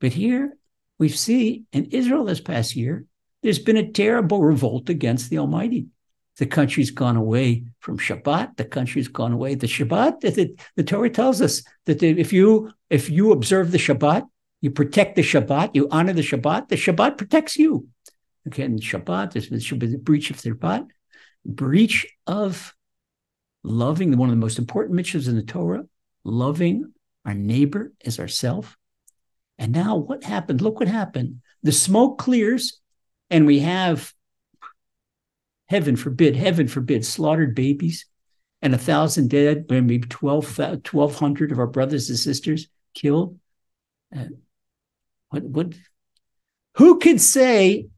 But 0.00 0.12
here 0.12 0.56
we 1.00 1.08
see 1.08 1.64
in 1.72 1.86
Israel 1.86 2.24
this 2.24 2.40
past 2.40 2.76
year, 2.76 3.06
there's 3.42 3.58
been 3.58 3.76
a 3.76 3.90
terrible 3.90 4.40
revolt 4.40 4.88
against 4.88 5.30
the 5.30 5.38
Almighty. 5.38 5.88
The 6.36 6.46
country's 6.46 6.92
gone 6.92 7.16
away 7.16 7.64
from 7.80 7.98
Shabbat. 7.98 8.56
The 8.56 8.64
country's 8.64 9.08
gone 9.08 9.32
away. 9.32 9.56
The 9.56 9.66
Shabbat, 9.66 10.20
the, 10.20 10.56
the 10.76 10.84
Torah 10.84 11.10
tells 11.10 11.42
us 11.42 11.64
that 11.86 12.04
if 12.04 12.32
you 12.32 12.72
if 12.88 13.10
you 13.10 13.32
observe 13.32 13.72
the 13.72 13.78
Shabbat, 13.78 14.28
you 14.60 14.70
protect 14.70 15.16
the 15.16 15.22
Shabbat, 15.22 15.70
you 15.74 15.88
honor 15.90 16.12
the 16.12 16.22
Shabbat, 16.22 16.68
the 16.68 16.76
Shabbat 16.76 17.18
protects 17.18 17.58
you. 17.58 17.88
Okay, 18.48 18.64
and 18.64 18.80
Shabbat, 18.80 19.32
there's 19.32 19.48
the 19.48 19.98
breach 19.98 20.30
of 20.30 20.36
Shabbat, 20.36 20.88
breach 21.44 22.06
of 22.26 22.74
loving, 23.62 24.10
the 24.10 24.16
one 24.16 24.28
of 24.28 24.34
the 24.34 24.40
most 24.40 24.58
important 24.58 24.98
mitzvahs 24.98 25.28
in 25.28 25.36
the 25.36 25.42
Torah, 25.42 25.84
loving 26.24 26.92
our 27.24 27.34
neighbor 27.34 27.92
as 28.04 28.18
ourself. 28.18 28.76
And 29.58 29.72
now 29.72 29.96
what 29.96 30.24
happened? 30.24 30.60
Look 30.60 30.80
what 30.80 30.88
happened. 30.88 31.40
The 31.62 31.72
smoke 31.72 32.18
clears, 32.18 32.80
and 33.30 33.46
we 33.46 33.60
have, 33.60 34.12
heaven 35.68 35.94
forbid, 35.94 36.34
heaven 36.34 36.66
forbid, 36.66 37.06
slaughtered 37.06 37.54
babies 37.54 38.06
and 38.60 38.74
a 38.74 38.78
thousand 38.78 39.28
dead, 39.30 39.66
maybe 39.68 39.98
12, 39.98 40.58
1,200 40.58 41.52
of 41.52 41.58
our 41.58 41.66
brothers 41.66 42.08
and 42.08 42.18
sisters 42.18 42.68
killed. 42.94 43.38
And 44.10 44.38
what, 45.30 45.42
what, 45.42 45.74
who 46.76 46.98
could 46.98 47.20
say 47.20 47.88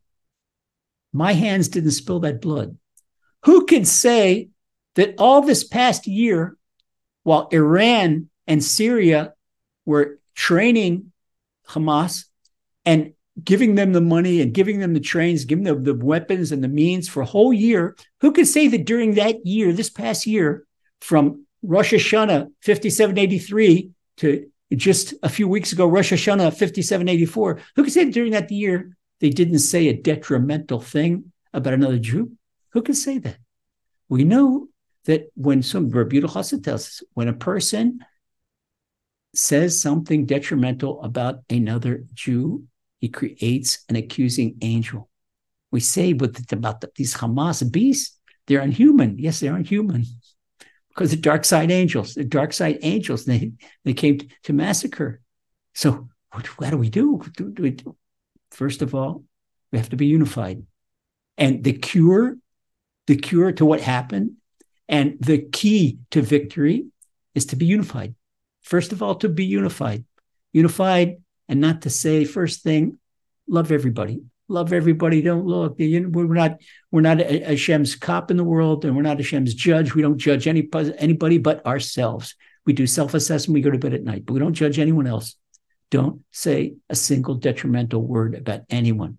my 1.14 1.33
hands 1.33 1.68
didn't 1.68 1.92
spill 1.92 2.21
that 2.21 2.42
blood? 2.42 2.76
Who 3.44 3.66
could 3.66 3.87
say 3.87 4.50
that 4.97 5.14
all 5.18 5.40
this 5.40 5.64
past 5.64 6.06
year, 6.06 6.56
while 7.23 7.49
Iran 7.52 8.28
and 8.47 8.62
Syria 8.62 9.33
were 9.87 10.18
training 10.35 11.12
Hamas 11.68 12.25
and 12.85 13.12
giving 13.42 13.75
them 13.75 13.92
the 13.92 14.00
money 14.00 14.40
and 14.40 14.52
giving 14.52 14.80
them 14.80 14.92
the 14.92 15.00
trains, 15.00 15.44
giving 15.44 15.64
them 15.64 15.85
the 15.85 15.94
weapons 15.94 16.52
and 16.52 16.62
the 16.62 16.68
means 16.68 17.09
for 17.09 17.23
a 17.23 17.26
whole 17.26 17.52
year, 17.52 17.97
who 18.21 18.33
could 18.33 18.47
say 18.47 18.68
that 18.68 18.85
during 18.85 19.14
that 19.14 19.47
year, 19.47 19.73
this 19.73 19.90
past 19.90 20.26
year, 20.26 20.66
from 21.00 21.47
Rosh 21.62 21.94
Hashanah 21.94 22.50
5783 22.61 23.90
to 24.18 24.50
just 24.75 25.14
a 25.23 25.28
few 25.28 25.47
weeks 25.47 25.73
ago, 25.73 25.87
Rosh 25.87 26.12
Hashanah 26.12 26.50
5784. 26.50 27.61
Who 27.76 27.85
could 27.85 27.92
say 27.92 28.04
that 28.04 28.14
during 28.14 28.33
that 28.33 28.50
year 28.50 28.97
they 29.21 29.30
didn't 29.30 29.61
say 29.61 29.88
a 29.88 29.97
detrimental 29.97 30.80
thing 30.80 31.33
about 31.52 31.75
another 31.75 31.99
Jew? 31.99 32.33
Who 32.73 32.83
could 32.83 32.97
say 32.97 33.18
that? 33.18 33.38
We 34.09 34.25
know 34.25 34.68
that 35.04 35.30
when 35.35 35.62
some 35.62 35.88
Rabbi 35.88 36.16
Chassid 36.16 36.64
tells 36.64 36.87
us, 36.87 37.02
when 37.14 37.28
a 37.28 37.33
person 37.33 38.04
says 39.35 39.80
something 39.80 40.26
detrimental 40.26 41.02
about 41.02 41.40
another 41.50 42.04
Jew, 42.14 42.64
he 43.00 43.09
creates 43.09 43.85
an 43.88 43.97
accusing 43.97 44.56
angel. 44.62 45.09
We 45.71 45.80
say 45.80 46.12
with 46.12 46.52
about 46.52 46.80
the, 46.80 46.90
these 46.97 47.14
Hamas 47.14 47.71
beasts, 47.71 48.16
they're 48.47 48.61
unhuman. 48.61 49.16
Yes, 49.18 49.40
they're 49.40 49.56
unhuman 49.56 50.04
because 50.88 51.11
the 51.11 51.16
dark 51.16 51.44
side 51.44 51.71
angels, 51.71 52.14
the 52.14 52.25
dark 52.25 52.52
side 52.52 52.78
angels, 52.83 53.25
they 53.25 53.52
they 53.85 53.94
came 53.94 54.18
to, 54.18 54.28
to 54.44 54.52
massacre. 54.52 55.21
So 55.75 56.09
what, 56.30 56.47
what, 56.59 56.71
do 56.71 56.78
we 56.78 56.88
do, 56.88 57.23
do, 57.37 57.52
we 57.59 57.71
do? 57.71 57.97
First 58.54 58.82
of 58.82 58.94
all, 58.94 59.25
we 59.73 59.78
have 59.78 59.90
to 59.90 59.96
be 59.96 60.06
unified, 60.06 60.64
and 61.37 61.64
the 61.64 61.73
cure, 61.73 62.37
the 63.08 63.16
cure 63.16 63.50
to 63.52 63.66
what 63.66 63.80
happened, 63.80 64.37
and 64.88 65.16
the 65.20 65.38
key 65.38 65.99
to 66.12 66.23
victory 66.23 66.87
is 67.34 67.46
to 67.46 67.56
be 67.56 67.66
unified. 67.66 68.14
First 68.62 68.92
of 68.92 69.02
all, 69.02 69.16
to 69.16 69.28
be 69.28 69.44
unified, 69.44 70.04
unified, 70.52 71.16
and 71.49 71.61
not 71.61 71.82
to 71.82 71.90
say 71.90 72.25
first 72.25 72.62
thing, 72.62 72.99
love 73.49 73.73
everybody, 73.73 74.23
love 74.46 74.73
everybody. 74.73 75.20
Don't 75.20 75.46
look. 75.46 75.75
We're 75.78 76.26
not 76.26 76.61
we're 76.92 77.00
not 77.00 77.20
a 77.20 77.40
Hashem's 77.40 77.96
cop 77.96 78.30
in 78.30 78.37
the 78.37 78.44
world, 78.44 78.84
and 78.84 78.94
we're 78.94 79.02
not 79.02 79.18
a 79.18 79.23
Hashem's 79.25 79.54
judge. 79.54 79.94
We 79.94 80.02
don't 80.02 80.18
judge 80.18 80.46
any 80.46 80.68
anybody 80.99 81.38
but 81.38 81.66
ourselves. 81.66 82.37
We 82.66 82.73
do 82.73 82.87
self 82.87 83.14
assessment. 83.14 83.54
We 83.54 83.62
go 83.62 83.73
to 83.73 83.78
bed 83.78 83.94
at 83.94 84.04
night, 84.04 84.25
but 84.25 84.34
we 84.34 84.40
don't 84.40 84.54
judge 84.54 84.78
anyone 84.78 85.08
else. 85.08 85.34
Don't 85.91 86.23
say 86.31 86.75
a 86.88 86.95
single 86.95 87.35
detrimental 87.35 88.03
word 88.03 88.35
about 88.35 88.62
anyone. 88.71 89.19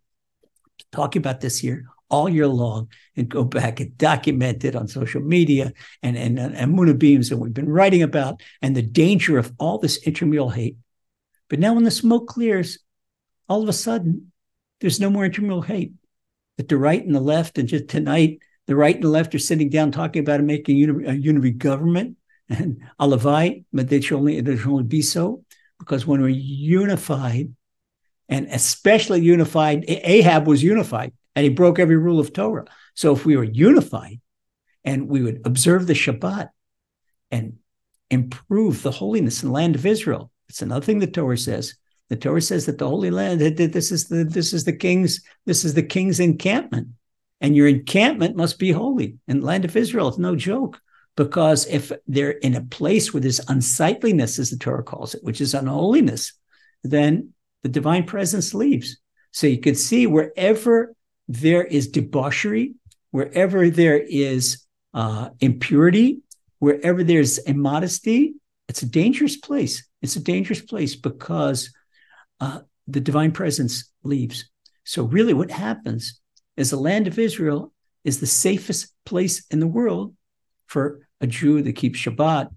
Talking 0.92 1.22
about 1.22 1.42
this 1.42 1.60
here 1.60 1.86
all 2.10 2.30
year 2.30 2.48
long 2.48 2.88
and 3.16 3.30
go 3.30 3.44
back 3.44 3.80
and 3.80 3.98
document 3.98 4.64
it 4.64 4.76
on 4.76 4.88
social 4.88 5.22
media 5.22 5.74
and 6.04 6.18
and, 6.18 6.40
and 6.40 6.78
Muna 6.78 6.98
Beams 6.98 7.32
and 7.32 7.40
we've 7.40 7.54
been 7.54 7.70
writing 7.70 8.04
about 8.04 8.42
and 8.62 8.76
the 8.76 8.82
danger 8.82 9.38
of 9.38 9.52
all 9.58 9.78
this 9.80 9.98
intramural 10.06 10.50
hate. 10.50 10.78
But 11.50 11.60
now 11.60 11.74
when 11.74 11.84
the 11.84 11.92
smoke 11.92 12.28
clears, 12.28 12.80
all 13.48 13.64
of 13.64 13.70
a 13.70 13.74
sudden 13.74 14.32
there's 14.82 15.00
no 15.00 15.10
more 15.10 15.26
intramural 15.26 15.62
hate. 15.62 15.94
That 16.58 16.70
the 16.70 16.78
right 16.78 17.04
and 17.04 17.14
the 17.14 17.20
left, 17.20 17.58
and 17.58 17.68
just 17.68 17.90
tonight, 17.90 18.40
the 18.68 18.76
right 18.76 18.96
and 18.96 19.04
the 19.04 19.10
left 19.10 19.36
are 19.36 19.40
sitting 19.40 19.70
down 19.70 19.92
talking 19.92 20.22
about 20.22 20.42
making 20.42 21.06
a 21.06 21.14
unity 21.14 21.52
government 21.52 22.18
and 22.50 22.82
alavai, 23.00 23.66
but 23.74 23.90
they 23.90 24.00
should 24.00 24.18
only, 24.18 24.38
it 24.38 24.46
should 24.46 24.68
only 24.68 24.84
be 24.84 25.02
so 25.02 25.44
because 25.80 26.06
when 26.08 26.22
we're 26.22 26.30
unified, 26.30 27.54
and 28.30 28.48
especially 28.48 29.22
unified, 29.22 29.86
Ahab 29.88 30.48
was 30.48 30.64
unified 30.64 31.14
and 31.36 31.44
he 31.44 31.50
broke 31.50 31.80
every 31.80 31.98
rule 31.98 32.20
of 32.20 32.34
Torah. 32.34 32.66
So 32.96 33.14
if 33.14 33.26
we 33.26 33.38
were 33.38 33.44
unified 33.44 34.20
and 34.84 35.08
we 35.08 35.22
would 35.22 35.42
observe 35.46 35.86
the 35.86 35.94
Shabbat 35.94 36.50
and 37.32 37.58
improve 38.10 38.82
the 38.82 38.92
holiness 38.92 39.44
in 39.44 39.50
the 39.50 39.54
land 39.54 39.76
of 39.76 39.86
Israel, 39.86 40.32
it's 40.50 40.62
another 40.62 40.86
thing 40.86 41.00
the 41.00 41.08
Torah 41.08 41.38
says. 41.38 41.76
The 42.10 42.16
Torah 42.16 42.42
says 42.42 42.66
that 42.68 42.78
the 42.78 42.88
Holy 42.88 43.10
Land, 43.10 43.42
this 43.42 43.92
is 43.92 44.08
the 44.08 44.24
this 44.24 44.54
is 44.54 44.64
the 44.64 44.74
king's 44.74 45.22
this 45.46 45.66
is 45.66 45.74
the 45.74 45.84
king's 45.84 46.20
encampment, 46.20 46.90
and 47.42 47.56
your 47.56 47.68
encampment 47.68 48.36
must 48.36 48.60
be 48.60 48.72
holy. 48.72 49.18
And 49.28 49.42
the 49.42 49.46
land 49.46 49.66
of 49.66 49.76
Israel 49.76 50.10
it's 50.10 50.20
no 50.20 50.36
joke, 50.36 50.80
because 51.16 51.66
if 51.68 51.92
they're 52.08 52.32
in 52.32 52.56
a 52.56 52.62
place 52.62 53.14
where 53.14 53.22
there's 53.22 53.40
unsightliness, 53.48 54.38
as 54.38 54.50
the 54.50 54.58
Torah 54.58 54.84
calls 54.84 55.16
it, 55.16 55.24
which 55.24 55.42
is 55.42 55.54
unholiness, 55.54 56.34
then 56.84 57.34
the 57.64 57.70
divine 57.70 58.04
presence 58.04 58.54
leaves. 58.54 58.98
So 59.32 59.48
you 59.48 59.60
can 59.60 59.76
see 59.76 60.08
wherever 60.08 60.94
there 61.28 61.64
is 61.64 61.88
debauchery, 61.88 62.76
wherever 63.12 63.70
there 63.70 63.98
is 63.98 64.66
uh, 64.94 65.30
impurity, 65.40 66.20
wherever 66.60 67.04
there's 67.04 67.38
immodesty, 67.40 68.36
it's 68.68 68.82
a 68.82 68.88
dangerous 68.88 69.38
place. 69.38 69.88
It's 70.02 70.16
a 70.16 70.24
dangerous 70.24 70.62
place 70.62 70.96
because 70.96 71.72
uh, 72.40 72.60
the 72.88 73.00
divine 73.00 73.32
presence 73.32 73.92
leaves. 74.04 74.50
So, 74.84 75.04
really, 75.04 75.34
what 75.34 75.52
happens 75.52 76.20
is 76.58 76.70
the 76.70 76.78
land 76.78 77.08
of 77.08 77.18
Israel 77.18 77.74
is 78.04 78.20
the 78.20 78.28
safest 78.28 78.94
place 79.06 79.46
in 79.50 79.60
the 79.60 79.68
world 79.68 80.14
for 80.68 81.08
a 81.22 81.28
Jew 81.28 81.62
that 81.62 81.74
keeps 81.74 82.00
Shabbat, 82.00 82.50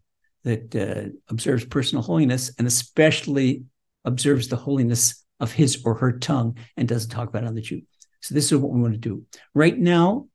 that 0.45 0.75
uh, 0.77 1.11
observes 1.29 1.65
personal 1.65 2.03
holiness, 2.03 2.51
and 2.59 2.67
especially 2.67 3.65
observes 4.05 4.49
the 4.49 4.57
holiness 4.57 5.25
of 5.41 5.53
his 5.53 5.83
or 5.85 5.95
her 5.95 6.19
tongue 6.19 6.57
and 6.77 6.89
doesn't 6.89 7.11
talk 7.11 7.29
about 7.29 7.55
the 7.55 7.61
Jew. 7.61 7.83
So, 8.21 8.35
this 8.35 8.51
is 8.51 8.59
what 8.59 8.73
we 8.73 8.81
want 8.81 8.95
to 8.95 8.99
do. 8.99 9.25
Right 9.55 9.79
now, 9.79 10.27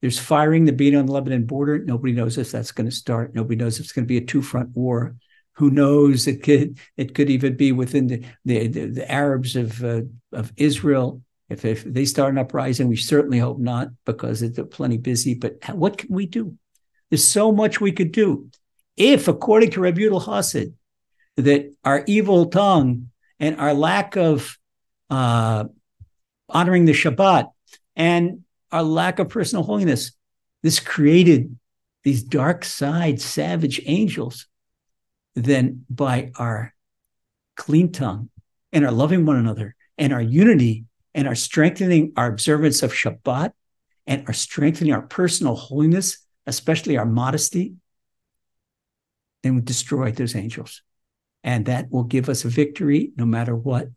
there's 0.00 0.18
firing 0.18 0.64
the 0.64 0.72
beat 0.72 0.94
on 0.94 1.06
the 1.06 1.12
Lebanon 1.12 1.46
border. 1.46 1.78
Nobody 1.78 2.12
knows 2.12 2.38
if 2.38 2.50
that's 2.50 2.72
going 2.72 2.88
to 2.88 2.94
start. 2.94 3.34
Nobody 3.34 3.56
knows 3.56 3.78
if 3.78 3.84
it's 3.84 3.92
going 3.92 4.04
to 4.04 4.08
be 4.08 4.18
a 4.18 4.24
two 4.24 4.42
front 4.42 4.70
war. 4.74 5.16
Who 5.54 5.70
knows? 5.70 6.26
It 6.26 6.42
could 6.42 6.78
it 6.96 7.14
could 7.14 7.28
even 7.28 7.56
be 7.56 7.72
within 7.72 8.06
the 8.06 8.24
the, 8.44 8.66
the, 8.66 8.86
the 8.86 9.10
Arabs 9.10 9.56
of 9.56 9.84
uh, 9.84 10.02
of 10.32 10.52
Israel. 10.56 11.22
If, 11.50 11.64
if 11.64 11.82
they 11.82 12.04
start 12.04 12.32
an 12.32 12.38
uprising, 12.38 12.88
we 12.88 12.96
certainly 12.96 13.38
hope 13.38 13.58
not 13.58 13.88
because 14.06 14.40
they're 14.40 14.64
plenty 14.64 14.98
busy. 14.98 15.34
But 15.34 15.56
what 15.74 15.98
can 15.98 16.14
we 16.14 16.26
do? 16.26 16.56
There's 17.10 17.24
so 17.24 17.52
much 17.52 17.80
we 17.80 17.92
could 17.92 18.12
do. 18.12 18.50
If, 18.96 19.28
according 19.28 19.72
to 19.72 19.80
Rabbi 19.80 20.00
Yudel 20.00 20.24
Hasid, 20.24 20.74
that 21.36 21.72
our 21.84 22.04
evil 22.06 22.46
tongue 22.46 23.10
and 23.38 23.58
our 23.58 23.74
lack 23.74 24.16
of 24.16 24.58
uh, 25.08 25.64
honoring 26.48 26.84
the 26.84 26.92
Shabbat 26.92 27.50
and 27.96 28.44
our 28.70 28.82
lack 28.82 29.18
of 29.18 29.28
personal 29.28 29.64
holiness. 29.64 30.12
This 30.62 30.78
created 30.78 31.56
these 32.04 32.22
dark 32.22 32.64
side 32.64 33.20
savage 33.20 33.80
angels. 33.86 34.46
Then 35.34 35.84
by 35.88 36.32
our 36.36 36.74
clean 37.56 37.92
tongue 37.92 38.30
and 38.72 38.84
our 38.84 38.92
loving 38.92 39.26
one 39.26 39.36
another 39.36 39.74
and 39.98 40.12
our 40.12 40.22
unity 40.22 40.84
and 41.14 41.26
our 41.26 41.34
strengthening 41.34 42.12
our 42.16 42.28
observance 42.28 42.82
of 42.82 42.92
Shabbat 42.92 43.52
and 44.06 44.26
our 44.26 44.32
strengthening 44.32 44.92
our 44.92 45.02
personal 45.02 45.54
holiness, 45.54 46.18
especially 46.50 46.98
our 46.98 47.06
modesty, 47.06 47.74
then 49.42 49.54
we 49.54 49.60
destroy 49.62 50.12
those 50.12 50.34
angels. 50.34 50.82
And 51.42 51.64
that 51.66 51.90
will 51.90 52.04
give 52.04 52.28
us 52.28 52.44
a 52.44 52.48
victory 52.48 53.12
no 53.16 53.24
matter 53.24 53.56
what. 53.56 53.88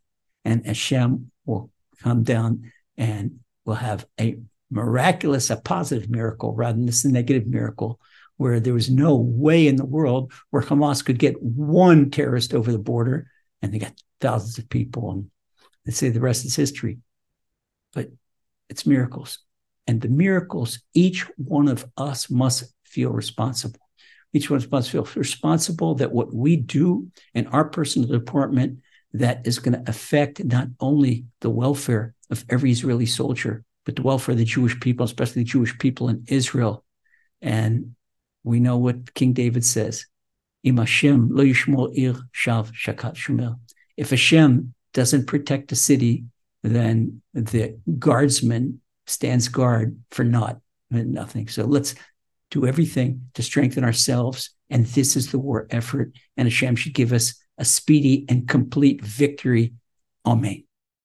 And 0.45 0.65
Hashem 0.65 1.31
will 1.45 1.71
come 2.01 2.23
down 2.23 2.71
and 2.95 3.39
we'll 3.65 3.75
have 3.75 4.05
a 4.19 4.37
miraculous, 4.69 5.49
a 5.49 5.57
positive 5.57 6.09
miracle 6.09 6.53
rather 6.53 6.77
than 6.77 6.85
this 6.85 7.03
negative 7.03 7.47
miracle 7.47 7.99
where 8.37 8.59
there 8.59 8.73
was 8.73 8.89
no 8.89 9.15
way 9.15 9.67
in 9.67 9.75
the 9.75 9.85
world 9.85 10.31
where 10.51 10.61
Hamas 10.61 11.03
could 11.03 11.19
get 11.19 11.41
one 11.41 12.11
terrorist 12.11 12.53
over 12.53 12.71
the 12.71 12.79
border 12.79 13.27
and 13.61 13.73
they 13.73 13.79
got 13.79 13.93
thousands 14.21 14.57
of 14.57 14.69
people 14.69 15.11
and 15.11 15.29
they 15.85 15.91
say 15.91 16.09
the 16.09 16.19
rest 16.19 16.45
is 16.45 16.55
history. 16.55 16.99
But 17.93 18.09
it's 18.69 18.85
miracles. 18.85 19.39
And 19.87 20.01
the 20.01 20.09
miracles, 20.09 20.79
each 20.93 21.25
one 21.37 21.67
of 21.67 21.85
us 21.97 22.29
must 22.29 22.73
feel 22.85 23.11
responsible. 23.11 23.79
Each 24.31 24.49
one 24.49 24.57
of 24.57 24.65
us 24.65 24.71
must 24.71 24.91
feel 24.91 25.07
responsible 25.15 25.95
that 25.95 26.11
what 26.11 26.33
we 26.33 26.55
do 26.55 27.11
in 27.33 27.47
our 27.47 27.65
personal 27.65 28.07
department 28.07 28.79
that 29.13 29.45
is 29.45 29.59
going 29.59 29.73
to 29.73 29.89
affect 29.89 30.43
not 30.43 30.67
only 30.79 31.25
the 31.41 31.49
welfare 31.49 32.15
of 32.29 32.43
every 32.49 32.71
Israeli 32.71 33.05
soldier, 33.05 33.63
but 33.85 33.95
the 33.95 34.01
welfare 34.01 34.33
of 34.33 34.39
the 34.39 34.45
Jewish 34.45 34.79
people, 34.79 35.05
especially 35.05 35.43
the 35.43 35.49
Jewish 35.49 35.77
people 35.77 36.09
in 36.09 36.23
Israel. 36.27 36.83
And 37.41 37.95
we 38.43 38.59
know 38.59 38.77
what 38.77 39.13
King 39.13 39.33
David 39.33 39.65
says. 39.65 40.05
If 40.63 40.77
Hashem 44.09 44.73
doesn't 44.93 45.27
protect 45.27 45.67
the 45.67 45.75
city, 45.75 46.23
then 46.63 47.21
the 47.33 47.77
guardsman 47.99 48.79
stands 49.05 49.47
guard 49.47 49.99
for 50.11 50.23
naught 50.23 50.59
and 50.91 51.13
nothing. 51.13 51.47
So 51.47 51.65
let's 51.65 51.95
do 52.51 52.65
everything 52.65 53.29
to 53.33 53.43
strengthen 53.43 53.83
ourselves. 53.83 54.51
And 54.69 54.85
this 54.85 55.15
is 55.15 55.31
the 55.31 55.39
war 55.39 55.67
effort. 55.69 56.13
And 56.37 56.47
Hashem 56.47 56.75
should 56.75 56.93
give 56.93 57.13
us 57.13 57.35
a 57.57 57.65
speedy 57.65 58.25
and 58.29 58.47
complete 58.47 59.03
victory. 59.03 59.73
Amen. 60.25 60.63